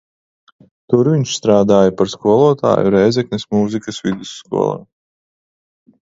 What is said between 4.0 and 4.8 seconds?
vidusskolā.